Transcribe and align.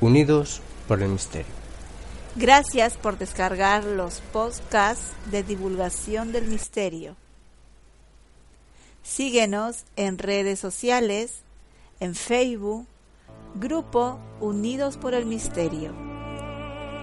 Unidos 0.00 0.60
por 0.88 1.02
el 1.02 1.10
misterio. 1.10 1.52
Gracias 2.36 2.96
por 2.96 3.18
descargar 3.18 3.84
los 3.84 4.20
podcasts 4.32 5.12
de 5.30 5.42
divulgación 5.42 6.32
del 6.32 6.46
misterio. 6.46 7.16
Síguenos 9.02 9.84
en 9.96 10.18
redes 10.18 10.58
sociales, 10.58 11.42
en 11.98 12.14
Facebook, 12.14 12.86
Grupo 13.56 14.20
Unidos 14.40 14.96
por 14.96 15.14
el 15.14 15.26
Misterio, 15.26 15.92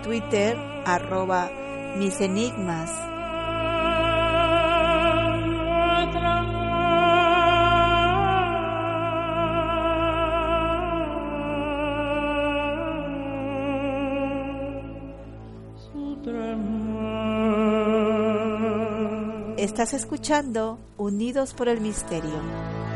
Twitter, 0.03 0.55
arroba 0.85 1.51
mis 1.97 2.21
enigmas. 2.21 3.16
Escuchando 19.93 20.79
Unidos 20.97 21.53
por 21.53 21.69
el 21.69 21.79
Misterio. 21.79 22.86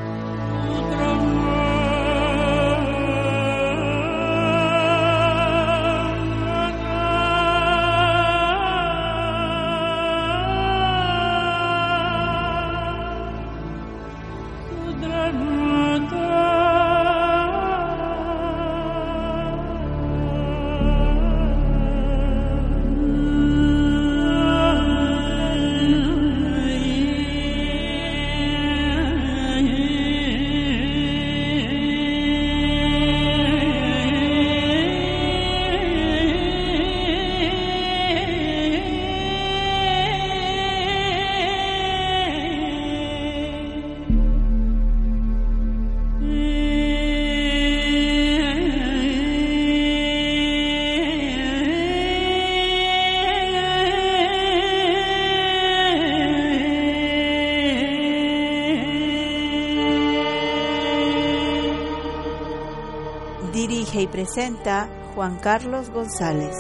Presenta 64.12 64.90
Juan 65.16 65.38
Carlos 65.40 65.90
González. 65.90 66.56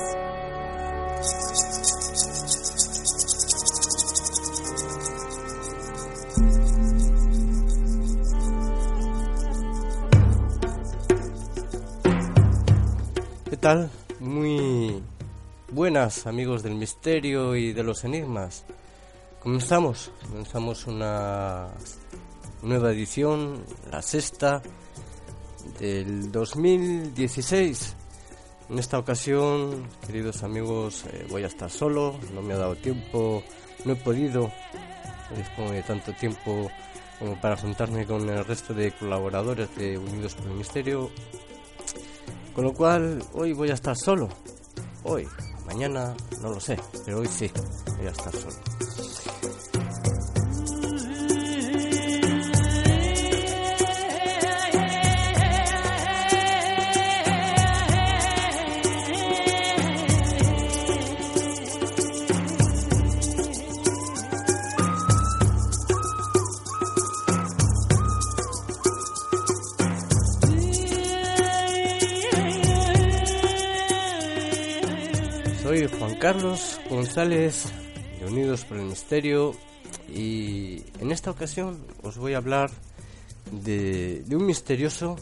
¿Qué 13.49 13.57
tal? 13.57 13.91
Muy 14.21 15.03
buenas 15.71 16.25
amigos 16.25 16.63
del 16.63 16.75
misterio 16.75 17.55
y 17.55 17.73
de 17.73 17.83
los 17.83 18.05
enigmas. 18.05 18.63
Comenzamos, 19.41 20.11
comenzamos 20.29 20.87
una 20.87 21.67
nueva 22.61 22.91
edición, 22.91 23.65
la 23.91 24.01
sexta 24.01 24.61
del 25.79 26.31
2016. 26.31 27.95
En 28.69 28.79
esta 28.79 28.97
ocasión, 28.99 29.87
queridos 30.05 30.43
amigos, 30.43 31.05
eh, 31.11 31.25
voy 31.29 31.43
a 31.43 31.47
estar 31.47 31.69
solo, 31.69 32.17
no 32.33 32.41
me 32.41 32.53
ha 32.53 32.57
dado 32.57 32.75
tiempo, 32.75 33.43
no 33.83 33.93
he 33.93 33.95
podido, 33.97 34.51
no 35.29 35.37
dispongo 35.37 35.71
de 35.71 35.83
tanto 35.83 36.13
tiempo 36.13 36.71
como 37.19 37.39
para 37.39 37.57
juntarme 37.57 38.05
con 38.05 38.29
el 38.29 38.45
resto 38.45 38.73
de 38.73 38.91
colaboradores 38.93 39.75
de 39.75 39.97
Unidos 39.97 40.35
por 40.35 40.47
el 40.47 40.53
Misterio. 40.53 41.11
Con 42.55 42.63
lo 42.63 42.73
cual, 42.73 43.23
hoy 43.33 43.53
voy 43.53 43.69
a 43.71 43.75
estar 43.75 43.95
solo. 43.97 44.29
Hoy, 45.03 45.27
mañana, 45.65 46.15
no 46.41 46.49
lo 46.49 46.59
sé, 46.59 46.79
pero 47.05 47.19
hoy 47.19 47.27
sí, 47.27 47.51
voy 47.97 48.07
a 48.07 48.11
estar 48.11 48.33
solo. 48.33 49.20
Soy 75.81 75.89
Juan 75.97 76.13
Carlos 76.13 76.79
González 76.91 77.65
de 78.19 78.27
Unidos 78.27 78.65
por 78.65 78.77
el 78.77 78.85
Misterio 78.85 79.55
y 80.13 80.83
en 80.99 81.11
esta 81.11 81.31
ocasión 81.31 81.83
os 82.03 82.19
voy 82.19 82.35
a 82.35 82.37
hablar 82.37 82.69
de, 83.51 84.23
un 84.29 84.45
misterioso 84.45 85.15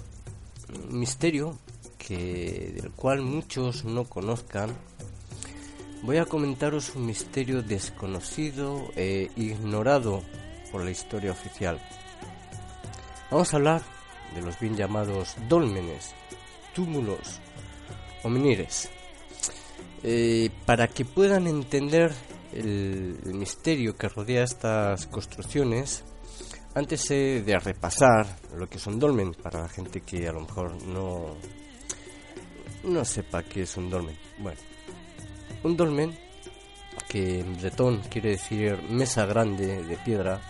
misterio 0.89 1.57
que 1.97 2.73
del 2.75 2.91
cual 2.91 3.21
muchos 3.21 3.85
no 3.85 4.03
conozcan. 4.03 4.75
Voy 6.01 6.17
a 6.17 6.25
comentaros 6.25 6.93
un 6.93 7.05
misterio 7.05 7.61
desconocido 7.61 8.91
e 8.97 9.31
ignorado 9.37 10.23
por 10.73 10.83
la 10.83 10.91
historia 10.91 11.31
oficial. 11.31 11.79
Vamos 13.31 13.53
a 13.53 13.55
hablar 13.55 13.81
de 14.35 14.41
los 14.41 14.59
bien 14.59 14.75
llamados 14.75 15.37
dólmenes, 15.47 16.13
túmulos 16.75 17.39
o 18.23 18.29
menires. 18.29 18.89
Eh, 20.03 20.49
para 20.65 20.87
que 20.87 21.03
puedan 21.03 21.47
entender 21.47 22.13
el, 22.53 23.19
el, 23.25 23.33
misterio 23.33 23.97
que 23.97 24.07
rodea 24.07 24.43
estas 24.43 25.07
construcciones, 25.07 26.03
antes 26.73 27.11
eh, 27.11 27.43
de 27.45 27.59
repasar 27.59 28.25
lo 28.55 28.69
que 28.69 28.79
son 28.79 28.99
dolmen, 28.99 29.33
para 29.33 29.61
la 29.61 29.67
gente 29.67 30.01
que 30.01 30.27
a 30.27 30.31
lo 30.31 30.41
mejor 30.41 30.81
no, 30.85 31.35
no 32.83 33.05
sepa 33.05 33.43
qué 33.43 33.63
es 33.63 33.75
un 33.75 33.89
dolmen. 33.89 34.17
Bueno, 34.37 34.59
un 35.63 35.75
dolmen, 35.75 36.17
que 37.07 37.39
en 37.39 37.57
bretón 37.57 38.01
quiere 38.09 38.31
decir 38.31 38.81
mesa 38.89 39.25
grande 39.25 39.83
de 39.83 39.97
piedra, 39.97 40.41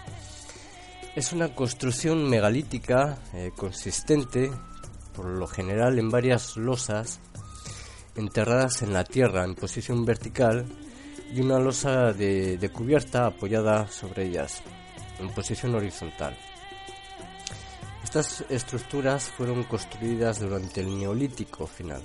es 1.15 1.33
una 1.33 1.55
construcción 1.55 2.29
megalítica 2.29 3.17
eh, 3.33 3.51
consistente, 3.55 4.51
por 5.15 5.25
lo 5.25 5.47
general 5.47 5.97
en 5.97 6.09
varias 6.09 6.57
losas, 6.57 7.19
enterradas 8.19 8.81
en 8.81 8.93
la 8.93 9.03
tierra 9.03 9.43
en 9.43 9.55
posición 9.55 10.05
vertical 10.05 10.65
y 11.33 11.41
una 11.41 11.59
losa 11.59 12.13
de, 12.13 12.71
cubierta 12.73 13.27
apoyada 13.27 13.87
sobre 13.87 14.27
ellas 14.27 14.61
en 15.19 15.29
posición 15.29 15.75
horizontal. 15.75 16.37
Estas 18.03 18.43
estructuras 18.49 19.29
fueron 19.29 19.63
construidas 19.63 20.39
durante 20.39 20.81
el 20.81 20.97
Neolítico 20.97 21.67
final 21.67 22.01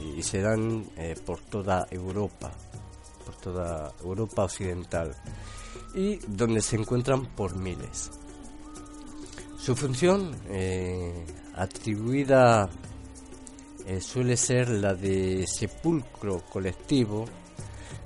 y, 0.00 0.20
y 0.20 0.22
se 0.22 0.40
dan 0.40 0.86
eh, 0.96 1.16
por 1.24 1.40
toda 1.40 1.86
Europa, 1.90 2.52
por 3.24 3.36
toda 3.36 3.92
Europa 4.02 4.44
occidental 4.44 5.14
y 5.94 6.16
donde 6.26 6.60
se 6.62 6.76
encuentran 6.76 7.26
por 7.34 7.56
miles. 7.56 8.10
Su 9.58 9.76
función, 9.76 10.34
eh, 10.48 11.24
atribuida 11.54 12.68
eh, 13.86 14.00
suele 14.00 14.36
ser 14.36 14.68
la 14.68 14.94
de 14.94 15.46
sepulcro 15.46 16.42
colectivo, 16.48 17.24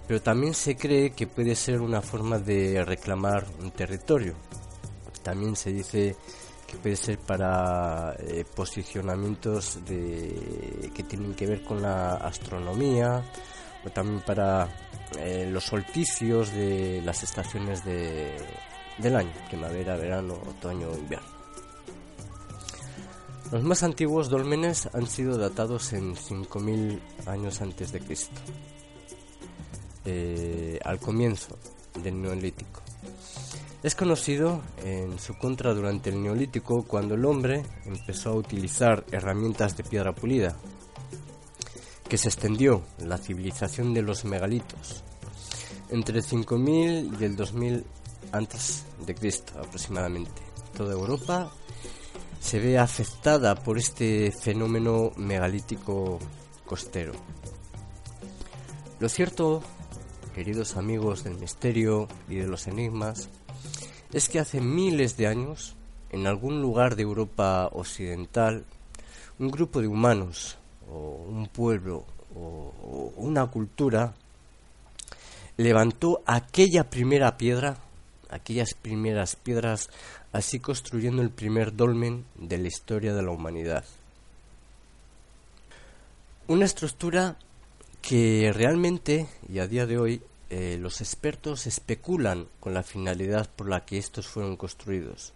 pero 0.07 0.23
también 0.23 0.55
se 0.55 0.77
cree 0.77 1.11
que 1.11 1.27
puede 1.27 1.55
ser 1.55 1.81
una 1.81 2.01
forma 2.01 2.39
de 2.39 2.85
reclamar 2.85 3.47
un 3.61 3.71
territorio. 3.73 4.35
También 5.23 5.57
se 5.57 5.73
dice 5.73 6.17
que 6.67 6.77
puede 6.77 6.97
ser 6.97 7.19
para 7.19 8.15
eh, 8.19 8.45
posicionamientos 8.55 9.85
de, 9.85 10.91
que 10.95 11.03
tienen 11.03 11.35
que 11.35 11.47
ver 11.47 11.63
con 11.63 11.83
la 11.83 12.15
astronomía 12.15 13.23
o 13.85 13.91
también 13.91 14.21
para 14.21 14.69
eh, 15.19 15.49
los 15.51 15.65
solsticios 15.65 16.53
de 16.53 17.03
las 17.05 17.23
estaciones 17.23 17.85
de, 17.85 18.37
del 18.99 19.17
año, 19.17 19.33
primavera, 19.49 19.97
verano, 19.97 20.35
otoño, 20.35 20.93
invierno. 20.97 21.36
Los 23.53 23.63
más 23.63 23.85
antiguos 23.85 24.29
dólmenes 24.29 24.89
han 24.93 25.07
sido 25.07 25.39
datados 25.39 25.93
en 25.93 26.17
5.000 26.17 27.01
años 27.27 27.61
antes 27.61 27.93
de 27.93 28.01
Cristo, 28.01 28.41
eh, 30.05 30.81
al 30.85 30.99
comienzo 30.99 31.57
del 32.03 32.21
Neolítico. 32.21 32.83
Es 33.85 33.95
conocido 33.95 34.63
en 34.85 35.21
su 35.21 35.39
contra 35.39 35.75
durante 35.75 36.11
el 36.11 36.21
Neolítico 36.21 36.85
cuando 36.89 37.15
el 37.15 37.25
hombre 37.25 37.63
empezó 37.85 38.31
a 38.31 38.37
utilizar 38.37 39.05
herramientas 39.13 39.77
de 39.77 39.85
piedra 39.85 40.13
pulida, 40.13 40.57
que 42.09 42.19
se 42.19 42.29
extendió 42.29 42.83
la 42.99 43.17
civilización 43.17 43.95
de 43.95 44.03
los 44.03 44.25
megalitos 44.25 45.05
entre 45.91 46.19
el 46.19 46.25
5000 46.25 47.17
y 47.21 47.25
el 47.25 47.37
2000 47.37 47.85
antes 48.33 48.85
de 49.07 49.15
Cristo 49.15 49.53
aproximadamente. 49.57 50.43
Toda 50.77 50.95
Europa 50.95 51.51
se 52.47 52.61
ve 52.61 52.79
afectada 52.79 53.57
por 53.57 53.77
este 53.77 54.31
fenómeno 54.31 55.11
megalítico 55.17 56.21
costero. 56.65 57.13
Lo 59.01 59.09
cierto, 59.09 59.65
queridos 60.33 60.77
amigos 60.77 61.25
del 61.25 61.39
misterio 61.39 62.07
y 62.29 62.37
de 62.37 62.47
los 62.47 62.69
enigmas, 62.69 63.31
es 64.13 64.29
que 64.29 64.39
hace 64.39 64.61
miles 64.61 65.17
de 65.17 65.27
años, 65.27 65.75
en 66.11 66.29
algún 66.29 66.63
lugar 66.63 66.95
de 66.95 67.03
Europa 67.03 67.69
occidental, 67.73 68.65
un 69.41 69.51
grupo 69.51 69.81
de 69.81 69.89
humanos, 69.89 70.57
o 70.89 71.25
un 71.29 71.49
pueblo, 71.49 72.05
o, 72.37 73.13
una 73.17 73.45
cultura, 73.49 74.15
levantó 75.57 76.23
aquella 76.27 76.91
primera 76.91 77.39
piedra, 77.39 77.79
aquellas 78.31 78.75
primeras 78.75 79.35
piedras, 79.35 79.91
así 80.37 80.61
construyendo 80.61 81.23
el 81.23 81.31
primer 81.31 81.75
dolmen 81.75 82.27
de 82.35 82.59
la 82.59 82.69
historia 82.69 83.15
de 83.15 83.23
la 83.23 83.31
humanidad. 83.31 83.85
Una 86.47 86.67
estructura 86.67 87.37
que 88.03 88.53
realmente, 88.55 89.29
y 89.49 89.61
a 89.61 89.67
día 89.67 89.87
de 89.87 89.99
hoy, 89.99 90.23
eh, 90.51 90.77
los 90.79 91.01
expertos 91.01 91.67
especulan 91.67 92.49
con 92.61 92.75
la 92.75 92.83
finalidad 92.83 93.49
por 93.57 93.69
la 93.69 93.87
que 93.87 93.97
estos 93.97 94.29
fueron 94.29 94.57
construidos. 94.57 95.33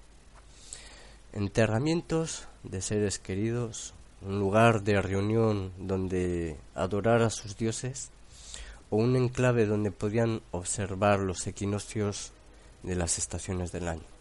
Enterramientos 1.32 2.44
de 2.62 2.82
seres 2.82 3.18
queridos, 3.18 3.94
un 4.20 4.38
lugar 4.38 4.82
de 4.82 5.00
reunión 5.00 5.72
donde 5.78 6.58
adorar 6.74 7.22
a 7.22 7.30
sus 7.30 7.56
dioses, 7.56 8.10
o 8.90 8.96
un 8.96 9.16
enclave 9.16 9.64
donde 9.64 9.92
podían 9.92 10.42
observar 10.50 11.20
los 11.20 11.46
equinoccios 11.46 12.32
de 12.82 12.96
las 12.96 13.16
estaciones 13.16 13.72
del 13.72 13.88
año. 13.88 14.19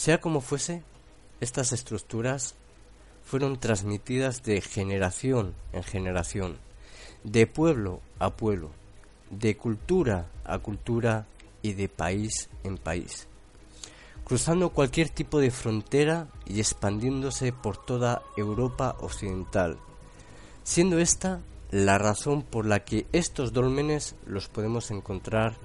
Sea 0.00 0.18
como 0.18 0.40
fuese, 0.40 0.82
estas 1.42 1.74
estructuras 1.74 2.54
fueron 3.22 3.60
transmitidas 3.60 4.42
de 4.42 4.62
generación 4.62 5.54
en 5.74 5.82
generación, 5.82 6.56
de 7.22 7.46
pueblo 7.46 8.00
a 8.18 8.30
pueblo, 8.30 8.70
de 9.28 9.58
cultura 9.58 10.30
a 10.44 10.58
cultura 10.58 11.26
y 11.60 11.74
de 11.74 11.90
país 11.90 12.48
en 12.64 12.78
país, 12.78 13.28
cruzando 14.24 14.70
cualquier 14.70 15.10
tipo 15.10 15.38
de 15.38 15.50
frontera 15.50 16.28
y 16.46 16.60
expandiéndose 16.60 17.52
por 17.52 17.76
toda 17.76 18.22
Europa 18.38 18.96
occidental, 19.00 19.76
siendo 20.64 20.98
esta 20.98 21.42
la 21.70 21.98
razón 21.98 22.40
por 22.40 22.64
la 22.64 22.86
que 22.86 23.06
estos 23.12 23.52
dólmenes 23.52 24.14
los 24.24 24.48
podemos 24.48 24.90
encontrar 24.92 25.58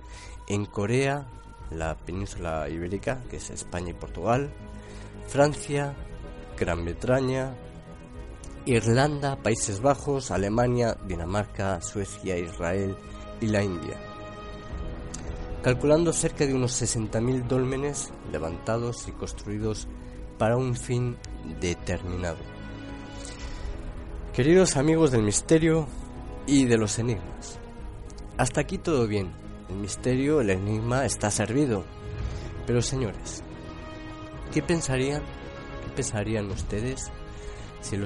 en 0.49 0.65
Corea, 0.65 1.25
la 1.71 1.95
península 1.95 2.69
ibérica, 2.69 3.21
que 3.29 3.37
es 3.37 3.49
España 3.49 3.91
y 3.91 3.93
Portugal, 3.93 4.51
Francia, 5.27 5.95
Gran 6.57 6.85
Bretaña, 6.85 7.55
Irlanda, 8.65 9.35
Países 9.37 9.81
Bajos, 9.81 10.31
Alemania, 10.31 10.97
Dinamarca, 11.05 11.81
Suecia, 11.81 12.37
Israel, 12.37 12.95
y 13.41 13.47
la 13.47 13.63
India, 13.63 13.97
calculando 15.61 16.13
cerca 16.13 16.45
de 16.45 16.53
unos 16.53 16.81
60.000 16.81 17.47
dólmenes 17.47 18.11
levantados 18.31 19.07
y 19.07 19.11
construidos 19.11 19.87
para 20.37 20.57
un 20.57 20.75
fin 20.75 21.17
determinado. 21.59 22.37
Queridos 24.33 24.77
amigos 24.77 25.11
del 25.11 25.23
misterio 25.23 25.87
y 26.45 26.65
de 26.65 26.77
los 26.77 26.99
enigmas, 26.99 27.59
hasta 28.37 28.61
aquí 28.61 28.77
todo 28.77 29.07
bien. 29.07 29.44
El 29.69 29.77
misterio, 29.77 30.41
el 30.41 30.49
enigma 30.49 31.05
está 31.05 31.31
servido. 31.31 31.83
Pero 32.65 32.81
señores, 32.81 33.43
¿qué 34.53 34.61
pensarían? 34.61 35.21
¿Qué 35.21 35.91
pensarían 35.95 36.49
ustedes 36.49 37.11
si, 37.85 37.97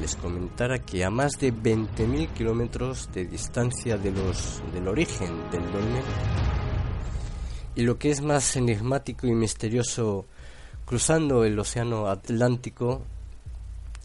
les 0.00 0.16
comentara 0.16 0.80
que 0.80 1.04
a 1.04 1.10
más 1.10 1.32
de 1.38 1.52
20.000 1.52 2.32
kilómetros 2.32 3.08
de 3.12 3.26
distancia 3.26 3.96
de 3.96 4.10
los, 4.10 4.60
del 4.72 4.88
origen 4.88 5.50
del 5.50 5.62
dolmen, 5.70 6.02
y 7.76 7.82
lo 7.82 7.96
que 7.96 8.10
es 8.10 8.20
más 8.22 8.56
enigmático 8.56 9.28
y 9.28 9.34
misterioso, 9.34 10.26
cruzando 10.84 11.44
el 11.44 11.56
océano 11.58 12.08
Atlántico, 12.08 13.02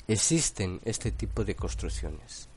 existen 0.08 0.80
este 0.86 1.12
tipo 1.12 1.44
de 1.44 1.56
construcciones. 1.56 2.48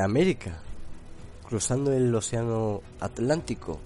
América, 0.00 0.60
cruzando 1.48 1.92
el 1.92 2.14
Océano 2.14 2.82
Atlántico. 3.00 3.80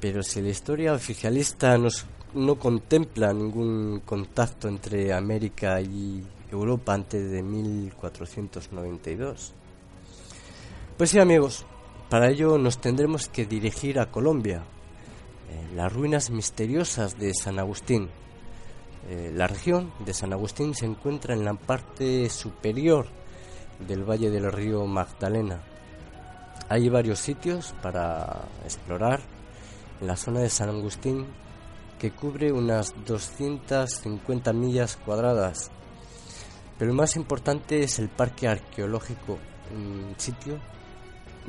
Pero 0.00 0.22
si 0.22 0.40
la 0.42 0.50
historia 0.50 0.94
oficialista 0.94 1.76
no 2.34 2.54
contempla 2.56 3.32
ningún 3.32 4.02
contacto 4.04 4.68
entre 4.68 5.12
América 5.12 5.80
y 5.80 6.24
Europa 6.50 6.94
antes 6.94 7.30
de 7.30 7.42
1492. 7.42 9.52
Pues 10.96 11.10
sí, 11.10 11.18
amigos, 11.18 11.66
para 12.08 12.30
ello 12.30 12.58
nos 12.58 12.78
tendremos 12.78 13.28
que 13.28 13.46
dirigir 13.46 13.98
a 13.98 14.10
Colombia, 14.10 14.62
las 15.74 15.92
ruinas 15.92 16.30
misteriosas 16.30 17.18
de 17.18 17.32
San 17.34 17.58
Agustín, 17.58 18.08
eh, 19.08 19.32
la 19.34 19.46
región 19.46 19.92
de 20.04 20.14
San 20.14 20.32
Agustín 20.32 20.74
se 20.74 20.86
encuentra 20.86 21.34
en 21.34 21.44
la 21.44 21.54
parte 21.54 22.28
superior 22.30 23.06
del 23.86 24.04
valle 24.04 24.30
del 24.30 24.50
río 24.50 24.86
Magdalena. 24.86 25.60
Hay 26.68 26.88
varios 26.88 27.18
sitios 27.18 27.74
para 27.82 28.44
explorar 28.64 29.20
en 30.00 30.06
la 30.06 30.16
zona 30.16 30.40
de 30.40 30.48
San 30.48 30.68
Agustín 30.68 31.26
que 31.98 32.10
cubre 32.10 32.50
unas 32.50 32.94
250 33.06 34.52
millas 34.52 34.96
cuadradas. 34.96 35.70
Pero 36.78 36.90
lo 36.90 36.96
más 36.96 37.14
importante 37.16 37.82
es 37.82 37.98
el 37.98 38.08
parque 38.08 38.48
arqueológico, 38.48 39.38
un 39.72 40.14
sitio 40.16 40.58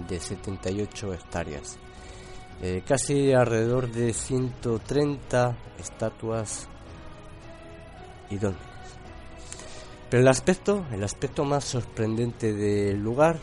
de 0.07 0.19
78 0.19 1.13
hectáreas. 1.13 1.77
Eh, 2.61 2.83
casi 2.85 3.33
alrededor 3.33 3.91
de 3.91 4.13
130 4.13 5.57
estatuas 5.79 6.67
pero 10.13 10.22
el 10.22 10.27
aspecto, 10.27 10.86
el 10.91 11.03
aspecto 11.03 11.43
más 11.43 11.63
sorprendente 11.63 12.53
del 12.53 13.01
lugar 13.01 13.36
eh, 13.36 13.39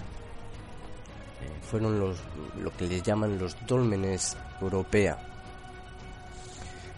fueron 1.69 1.99
los, 1.99 2.17
lo 2.62 2.71
que 2.77 2.87
le 2.87 3.03
llaman 3.03 3.41
los 3.41 3.57
dólmenes 3.67 4.37
europea. 4.61 5.19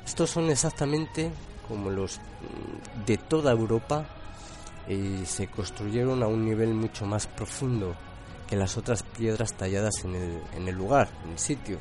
Estos 0.05 0.29
son 0.29 0.51
exactamente 0.51 1.31
como 1.67 1.89
los 1.89 2.19
mm, 2.19 3.07
de 3.07 3.17
toda 3.17 3.51
Europa, 3.51 4.05
y 4.87 5.25
se 5.25 5.47
construyeron 5.47 6.23
a 6.23 6.27
un 6.27 6.45
nivel 6.45 6.75
mucho 6.75 7.07
más 7.07 7.27
profundo 7.27 7.97
que 8.47 8.57
las 8.57 8.77
otras 8.77 9.03
piedras 9.03 9.55
talladas 9.55 10.05
en 10.05 10.17
el, 10.17 10.43
en 10.55 10.69
el 10.69 10.75
lugar, 10.75 11.09
en 11.25 11.31
el 11.31 11.39
sitio, 11.39 11.79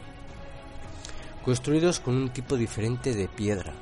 construidos 1.44 2.00
con 2.00 2.16
un 2.16 2.30
tipo 2.30 2.56
diferente 2.56 3.14
de 3.14 3.28
piedra. 3.28 3.74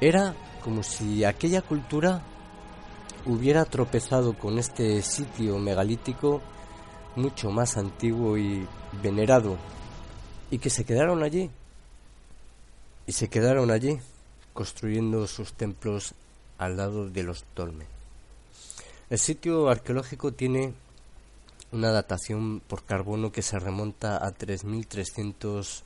Era 0.00 0.36
como 0.66 0.82
si 0.82 1.22
aquella 1.22 1.62
cultura 1.62 2.22
hubiera 3.24 3.64
tropezado 3.66 4.36
con 4.36 4.58
este 4.58 5.00
sitio 5.00 5.60
megalítico 5.60 6.42
mucho 7.14 7.52
más 7.52 7.76
antiguo 7.76 8.36
y 8.36 8.66
venerado 9.00 9.58
y 10.50 10.58
que 10.58 10.68
se 10.68 10.84
quedaron 10.84 11.22
allí 11.22 11.52
y 13.06 13.12
se 13.12 13.28
quedaron 13.28 13.70
allí 13.70 14.00
construyendo 14.54 15.28
sus 15.28 15.52
templos 15.52 16.14
al 16.58 16.76
lado 16.76 17.08
de 17.08 17.22
los 17.22 17.44
dolmen. 17.54 17.86
El 19.08 19.20
sitio 19.20 19.68
arqueológico 19.68 20.32
tiene 20.32 20.74
una 21.70 21.92
datación 21.92 22.58
por 22.58 22.82
carbono 22.82 23.30
que 23.30 23.42
se 23.42 23.60
remonta 23.60 24.16
a 24.16 24.34
3.300 24.34 25.82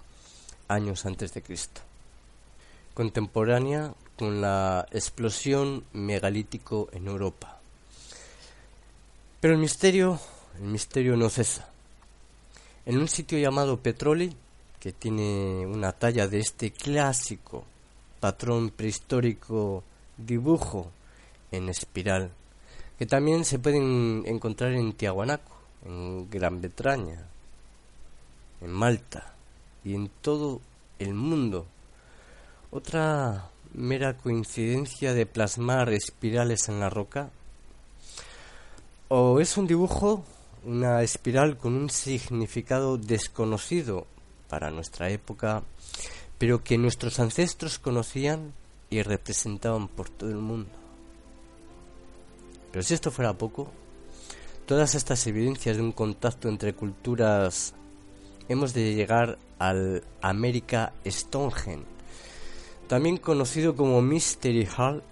años 0.69 1.05
antes 1.05 1.35
de 1.35 1.43
Cristo, 1.43 1.83
contemporánea 2.95 3.93
con 4.21 4.43
la 4.43 4.87
explosión 4.91 5.83
megalítico 5.95 6.91
en 6.93 7.07
Europa. 7.07 7.59
Pero 9.41 9.55
el 9.55 9.59
misterio, 9.59 10.21
el 10.59 10.67
misterio 10.67 11.17
no 11.17 11.31
cesa. 11.31 11.71
En 12.85 12.99
un 12.99 13.09
sitio 13.09 13.39
llamado 13.39 13.79
Petroli, 13.79 14.37
que 14.79 14.93
tiene 14.93 15.67
una 15.67 15.93
talla 15.93 16.29
de 16.29 16.39
este 16.39 16.71
clásico 16.71 17.65
patrón 18.21 18.69
prehistórico 18.69 19.83
dibujo 20.19 20.91
en 21.51 21.71
espiral, 21.71 22.31
que 22.99 23.07
también 23.07 23.47
se 23.47 23.59
pueden 23.59 24.25
encontrar 24.27 24.73
en 24.73 24.93
Tiahuanaco, 24.93 25.57
en 25.87 26.29
Gran 26.29 26.61
Bretaña, 26.61 27.25
en 28.61 28.71
Malta 28.71 29.33
y 29.83 29.95
en 29.95 30.11
todo 30.21 30.61
el 30.99 31.15
mundo. 31.15 31.65
Otra 32.71 33.50
mera 33.75 34.17
coincidencia 34.17 35.15
de 35.15 35.27
plasmar 35.27 35.93
espirales 35.93 36.69
en 36.69 36.81
la 36.81 36.91
roca? 36.91 37.31
¿O 39.09 39.41
es 39.41 39.57
un 39.57 39.67
dibujo, 39.67 40.25
una 40.65 41.03
espiral 41.03 41.57
con 41.57 41.75
un 41.75 41.91
significado 41.91 42.97
desconocido 42.97 44.07
para 44.49 44.71
nuestra 44.71 45.11
época, 45.11 45.63
pero 46.39 46.63
que 46.63 46.79
nuestros 46.79 47.21
ancestros 47.21 47.79
conocían 47.79 48.53
y 48.89 49.03
representaban 49.03 49.89
por 49.89 50.11
todo 50.11 50.31
el 50.31 50.37
mundo? 50.37 50.71
Pero 52.73 52.83
si 52.83 52.95
esto 52.95 53.11
fuera 53.11 53.33
poco, 53.33 53.71
todas 54.67 54.95
estas 54.95 55.27
evidencias 55.27 55.77
de 55.77 55.83
un 55.83 55.93
contacto 55.93 56.49
entre 56.49 56.75
culturas 56.75 57.75
hemos 58.49 58.75
de 58.75 58.95
llegar 58.95 59.39
al 59.59 60.05
América 60.21 60.93
Stonehenge, 61.07 62.00
también 62.91 63.19
conocido 63.19 63.77
como 63.77 64.03
Mystery 64.03 64.67
Hall, 64.77 65.05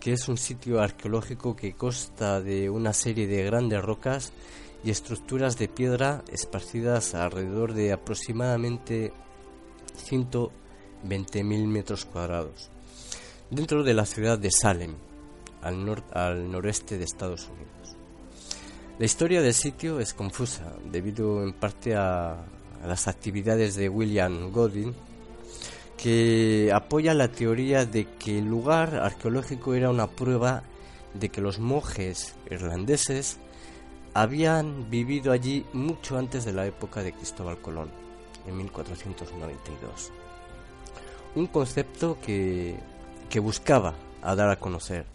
que 0.00 0.14
es 0.14 0.26
un 0.26 0.36
sitio 0.36 0.82
arqueológico 0.82 1.54
que 1.54 1.74
consta 1.74 2.40
de 2.40 2.70
una 2.70 2.92
serie 2.92 3.28
de 3.28 3.44
grandes 3.44 3.80
rocas 3.80 4.32
y 4.82 4.90
estructuras 4.90 5.56
de 5.58 5.68
piedra 5.68 6.24
esparcidas 6.32 7.14
alrededor 7.14 7.72
de 7.72 7.92
aproximadamente 7.92 9.12
120.000 10.08 11.66
metros 11.68 12.04
cuadrados, 12.04 12.68
dentro 13.48 13.84
de 13.84 13.94
la 13.94 14.04
ciudad 14.04 14.40
de 14.40 14.50
Salem, 14.50 14.96
al, 15.62 16.02
al 16.12 16.50
noreste 16.50 16.98
de 16.98 17.04
Estados 17.04 17.46
Unidos. 17.46 17.96
La 18.98 19.04
historia 19.04 19.40
del 19.40 19.54
sitio 19.54 20.00
es 20.00 20.14
confusa, 20.14 20.74
debido 20.90 21.44
en 21.44 21.52
parte 21.52 21.94
a, 21.94 22.32
a 22.32 22.86
las 22.88 23.06
actividades 23.06 23.76
de 23.76 23.88
William 23.88 24.50
Godwin, 24.50 24.96
que 25.96 26.70
apoya 26.74 27.14
la 27.14 27.28
teoría 27.28 27.86
de 27.86 28.06
que 28.06 28.38
el 28.38 28.46
lugar 28.46 28.96
arqueológico 28.96 29.74
era 29.74 29.90
una 29.90 30.08
prueba 30.08 30.62
de 31.14 31.28
que 31.28 31.40
los 31.40 31.58
monjes 31.58 32.34
irlandeses 32.50 33.38
habían 34.14 34.90
vivido 34.90 35.32
allí 35.32 35.64
mucho 35.72 36.18
antes 36.18 36.44
de 36.44 36.52
la 36.52 36.66
época 36.66 37.02
de 37.02 37.12
Cristóbal 37.12 37.60
Colón, 37.60 37.90
en 38.46 38.56
1492. 38.56 40.10
Un 41.34 41.46
concepto 41.46 42.18
que, 42.20 42.76
que 43.30 43.40
buscaba 43.40 43.94
dar 44.22 44.50
a 44.50 44.56
conocer 44.56 45.06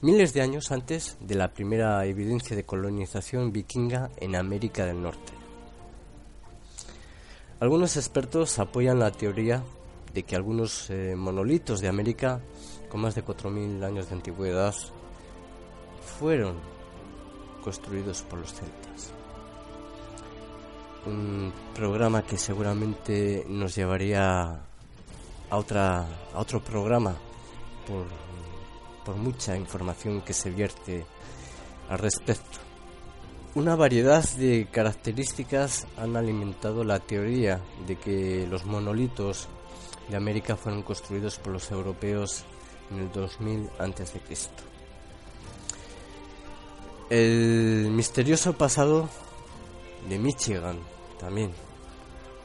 miles 0.00 0.32
de 0.34 0.42
años 0.42 0.72
antes 0.72 1.16
de 1.20 1.36
la 1.36 1.52
primera 1.52 2.04
evidencia 2.06 2.56
de 2.56 2.64
colonización 2.64 3.52
vikinga 3.52 4.10
en 4.18 4.34
América 4.34 4.84
del 4.84 5.00
Norte. 5.00 5.32
Algunos 7.60 7.96
expertos 7.96 8.58
apoyan 8.58 8.98
la 8.98 9.12
teoría 9.12 9.62
de 10.14 10.22
que 10.22 10.36
algunos 10.36 10.90
eh, 10.90 11.14
monolitos 11.16 11.80
de 11.80 11.88
América 11.88 12.40
con 12.88 13.00
más 13.00 13.14
de 13.14 13.24
4.000 13.24 13.84
años 13.84 14.08
de 14.08 14.14
antigüedad 14.14 14.74
fueron 16.18 16.56
construidos 17.62 18.22
por 18.22 18.40
los 18.40 18.52
celtas. 18.52 19.14
Un 21.06 21.52
programa 21.74 22.22
que 22.22 22.36
seguramente 22.36 23.44
nos 23.48 23.74
llevaría 23.74 24.60
a, 25.50 25.56
otra, 25.56 26.06
a 26.34 26.38
otro 26.38 26.62
programa 26.62 27.16
por, 27.86 28.06
por 29.04 29.16
mucha 29.16 29.56
información 29.56 30.20
que 30.20 30.32
se 30.32 30.50
vierte 30.50 31.04
al 31.88 31.98
respecto. 31.98 32.61
Una 33.54 33.76
variedad 33.76 34.26
de 34.36 34.66
características 34.72 35.86
han 35.98 36.16
alimentado 36.16 36.84
la 36.84 37.00
teoría 37.00 37.60
de 37.86 37.96
que 37.96 38.46
los 38.48 38.64
monolitos 38.64 39.46
de 40.08 40.16
América 40.16 40.56
fueron 40.56 40.82
construidos 40.82 41.38
por 41.38 41.52
los 41.52 41.70
europeos 41.70 42.44
en 42.90 43.00
el 43.00 43.12
2000 43.12 43.68
a.C. 43.78 44.20
El 47.10 47.90
misterioso 47.90 48.54
pasado 48.54 49.10
de 50.08 50.18
Michigan 50.18 50.78
también, 51.20 51.52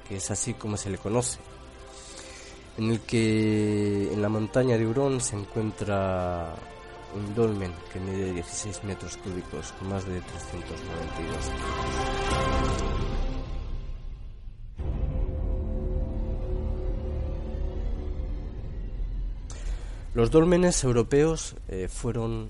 que 0.09 0.17
es 0.17 0.29
así 0.29 0.55
como 0.55 0.75
se 0.75 0.89
le 0.89 0.97
conoce, 0.97 1.39
en 2.77 2.91
el 2.91 2.99
que 2.99 4.11
en 4.11 4.21
la 4.21 4.27
montaña 4.27 4.77
de 4.77 4.85
Hurón 4.85 5.21
se 5.21 5.37
encuentra 5.37 6.53
un 7.15 7.35
dolmen 7.35 7.73
que 7.91 7.99
mide 7.99 8.33
16 8.33 8.83
metros 8.83 9.17
cúbicos 9.17 9.73
más 9.81 10.05
de 10.05 10.21
392 10.21 11.51
Los 20.17 20.31
dólmenes 20.31 20.83
europeos 20.83 21.55
eh, 21.67 21.87
fueron 21.87 22.49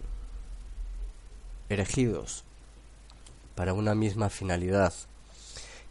erigidos 1.68 2.46
para 3.56 3.74
una 3.74 3.94
misma 3.94 4.30
finalidad, 4.30 4.94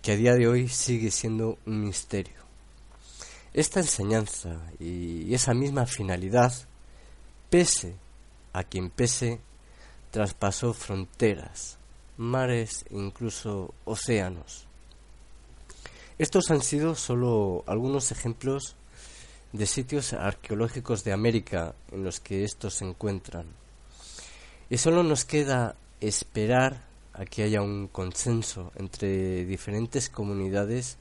que 0.00 0.12
a 0.12 0.16
día 0.16 0.34
de 0.36 0.48
hoy 0.48 0.68
sigue 0.68 1.10
siendo 1.10 1.58
un 1.66 1.84
misterio. 1.84 2.46
Esta 3.52 3.80
enseñanza 3.80 4.56
y 4.80 5.34
esa 5.34 5.52
misma 5.52 5.84
finalidad, 5.84 6.54
pese 7.50 7.94
a 8.56 8.64
quien 8.64 8.88
pese, 8.88 9.38
traspasó 10.10 10.72
fronteras, 10.72 11.76
mares 12.16 12.86
e 12.88 12.96
incluso 12.96 13.74
océanos. 13.84 14.66
Estos 16.18 16.50
han 16.50 16.62
sido 16.62 16.94
solo 16.94 17.64
algunos 17.66 18.10
ejemplos 18.12 18.76
de 19.52 19.66
sitios 19.66 20.14
arqueológicos 20.14 21.04
de 21.04 21.12
América 21.12 21.74
en 21.92 22.02
los 22.02 22.18
que 22.18 22.44
estos 22.44 22.76
se 22.76 22.86
encuentran. 22.86 23.46
Y 24.70 24.78
solo 24.78 25.02
nos 25.02 25.26
queda 25.26 25.76
esperar 26.00 26.86
a 27.12 27.26
que 27.26 27.42
haya 27.42 27.60
un 27.60 27.88
consenso 27.88 28.72
entre 28.76 29.44
diferentes 29.44 30.08
comunidades 30.08 30.96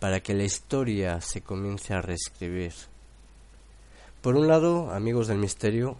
para 0.00 0.20
que 0.20 0.32
la 0.32 0.44
historia 0.44 1.20
se 1.20 1.42
comience 1.42 1.92
a 1.92 2.00
reescribir. 2.00 2.72
Por 4.22 4.36
un 4.36 4.48
lado, 4.48 4.90
amigos 4.90 5.28
del 5.28 5.38
misterio, 5.38 5.98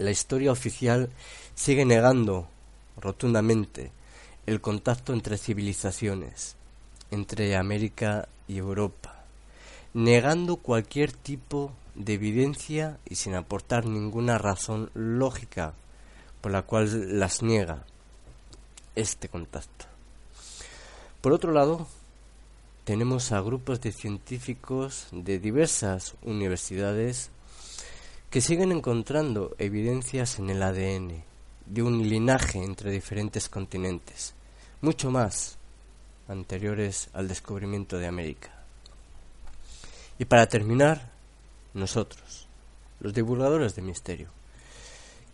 la 0.00 0.10
historia 0.10 0.50
oficial 0.50 1.10
sigue 1.54 1.84
negando 1.84 2.48
rotundamente 3.00 3.92
el 4.46 4.60
contacto 4.60 5.12
entre 5.12 5.38
civilizaciones, 5.38 6.56
entre 7.12 7.56
América 7.56 8.28
y 8.48 8.58
Europa 8.58 9.20
negando 9.94 10.56
cualquier 10.56 11.12
tipo 11.12 11.72
de 11.94 12.14
evidencia 12.14 12.98
y 13.08 13.16
sin 13.16 13.34
aportar 13.34 13.86
ninguna 13.86 14.38
razón 14.38 14.90
lógica 14.94 15.74
por 16.40 16.52
la 16.52 16.62
cual 16.62 17.18
las 17.18 17.42
niega 17.42 17.84
este 18.94 19.28
contacto. 19.28 19.86
Por 21.20 21.32
otro 21.32 21.52
lado, 21.52 21.86
tenemos 22.84 23.32
a 23.32 23.40
grupos 23.40 23.80
de 23.80 23.92
científicos 23.92 25.08
de 25.12 25.38
diversas 25.38 26.14
universidades 26.22 27.30
que 28.30 28.40
siguen 28.40 28.70
encontrando 28.70 29.56
evidencias 29.58 30.38
en 30.38 30.50
el 30.50 30.62
ADN 30.62 31.24
de 31.66 31.82
un 31.82 32.08
linaje 32.08 32.62
entre 32.62 32.92
diferentes 32.92 33.48
continentes, 33.48 34.34
mucho 34.80 35.10
más 35.10 35.58
anteriores 36.28 37.10
al 37.12 37.26
descubrimiento 37.26 37.98
de 37.98 38.06
América. 38.06 38.50
Y 40.16 40.26
para 40.26 40.46
terminar, 40.46 41.10
nosotros, 41.74 42.46
los 43.00 43.12
divulgadores 43.12 43.74
de 43.74 43.82
misterio, 43.82 44.28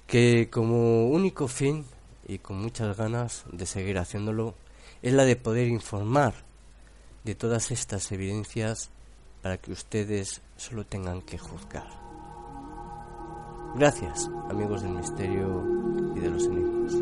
que 0.07 0.49
como 0.49 1.09
único 1.09 1.49
fin 1.49 1.85
y 2.27 2.39
con 2.39 2.57
muchas 2.57 2.97
ganas 2.97 3.45
de 3.53 3.67
seguir 3.67 3.99
haciéndolo 3.99 4.55
es 5.03 5.13
la 5.13 5.27
de 5.27 5.37
poder 5.37 5.69
informar 5.69 6.33
de 7.25 7.35
todas 7.35 7.71
estas 7.73 8.11
evidencias 8.11 8.89
para 9.43 9.59
que 9.59 9.73
ustedes 9.73 10.41
solo 10.57 10.87
tengan 10.87 11.21
que 11.21 11.37
juzgar. 11.37 12.06
Gracias, 13.79 14.31
amigos 14.49 14.81
del 14.81 14.93
misterio 14.93 15.63
y 16.15 16.21
de 16.21 16.31
los 16.31 16.47
enigmas. 16.47 16.95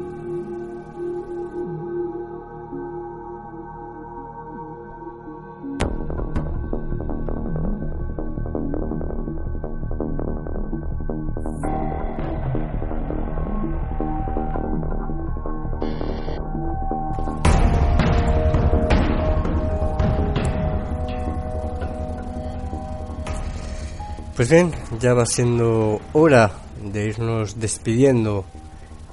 Pues 24.35 24.51
bien, 24.51 24.73
ya 24.99 25.15
va 25.15 25.25
siendo 25.25 26.01
hora 26.13 26.64
de 26.95 27.09
irnos 27.09 27.59
despidiendo 27.59 28.45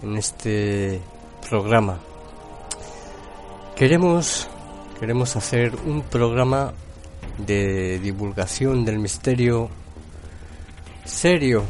en 0.03 0.15
este 0.15 1.01
programa. 1.49 1.99
Queremos 3.75 4.47
queremos 4.99 5.35
hacer 5.35 5.75
un 5.87 6.03
programa 6.03 6.73
de 7.39 7.97
divulgación 7.97 8.85
del 8.85 8.99
misterio 8.99 9.67
serio 11.05 11.63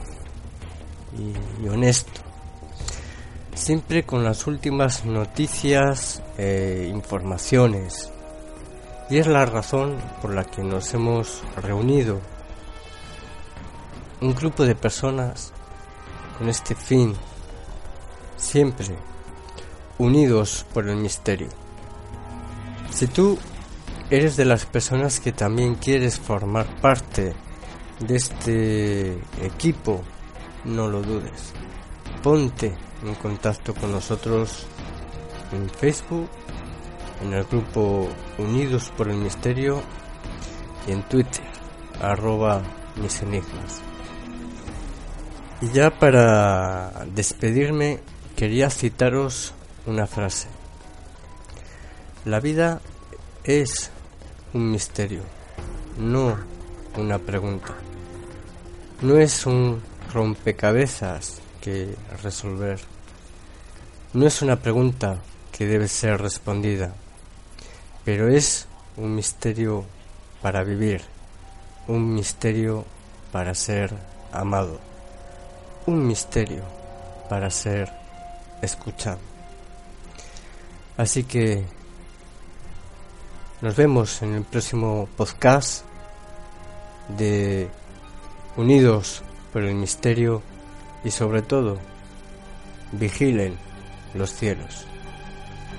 y, 1.18 1.68
honesto. 1.70 2.20
Siempre 3.54 4.04
con 4.04 4.26
las 4.26 4.48
últimas 4.48 5.06
noticias 5.06 6.22
e 6.38 6.90
informaciones. 6.92 8.12
Y 9.10 9.20
es 9.20 9.28
la 9.28 9.46
razón 9.46 9.96
por 10.22 10.34
la 10.34 10.44
que 10.44 10.62
nos 10.62 10.94
hemos 10.94 11.42
reunido 11.56 12.20
un 14.20 14.36
grupo 14.36 14.66
de 14.66 14.76
personas 14.76 15.54
con 16.38 16.50
este 16.50 16.76
fin, 16.76 17.14
siempre 18.38 18.96
unidos 19.98 20.66
por 20.74 20.90
el 20.90 20.98
misterio. 20.98 21.50
Si 22.92 23.08
tú 23.08 23.38
eres 24.10 24.36
de 24.36 24.46
las 24.46 24.66
personas 24.66 25.20
que 25.20 25.32
también 25.32 25.76
quieres 25.76 26.20
formar 26.20 26.66
parte 26.82 27.34
de 28.00 28.16
este 28.16 29.14
equipo, 29.42 30.02
no 30.66 30.88
lo 30.88 31.02
dudes. 31.02 31.54
Ponte 32.24 32.76
en 33.04 33.16
contacto 33.16 33.74
con 33.74 33.92
nosotros 33.92 34.66
en 35.52 35.70
Facebook, 35.70 36.30
en 37.24 37.34
el 37.34 37.44
grupo 37.44 38.10
Unidos 38.38 38.92
por 38.98 39.10
el 39.10 39.18
Misterio 39.18 39.82
y 40.88 40.92
en 40.92 41.04
Twitter, 41.04 41.44
arroba 42.02 42.62
mis 42.96 43.22
enigmas. 43.22 43.91
Y 45.62 45.70
ya 45.74 45.92
para 45.92 47.06
despedirme 47.14 48.00
quería 48.36 48.72
citaros 48.72 49.54
una 49.86 50.08
frase. 50.08 50.48
La 52.26 52.40
vida 52.40 52.82
es 53.44 53.92
un 54.56 54.72
misterio, 54.72 55.22
no 56.00 56.36
una 56.98 57.20
pregunta. 57.20 57.76
No 59.04 59.18
es 59.18 59.46
un 59.46 59.84
rompecabezas 60.12 61.42
que 61.62 61.94
resolver. 62.24 62.80
No 64.14 64.26
es 64.26 64.42
una 64.42 64.56
pregunta 64.56 65.20
que 65.52 65.68
debe 65.68 65.88
ser 65.88 66.20
respondida, 66.20 66.96
pero 68.04 68.30
es 68.30 68.68
un 68.98 69.14
misterio 69.14 69.86
para 70.42 70.64
vivir, 70.64 71.04
un 71.88 72.16
misterio 72.16 72.84
para 73.32 73.54
ser 73.54 73.94
amado 74.32 74.91
un 75.86 76.06
misterio 76.08 76.64
para 77.30 77.50
ser 77.50 77.92
escuchado. 78.62 79.20
Así 80.98 81.24
que 81.24 81.64
nos 83.62 83.76
vemos 83.76 84.22
en 84.22 84.36
el 84.36 84.44
próximo 84.44 85.08
podcast 85.18 85.84
de 87.18 87.70
Unidos 88.58 89.24
por 89.54 89.64
el 89.64 89.76
Misterio 89.76 90.42
y 91.04 91.12
sobre 91.12 91.42
todo, 91.42 91.80
vigilen 92.92 93.58
los 94.14 94.34
cielos. 94.34 94.86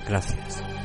Gracias. 0.07 0.82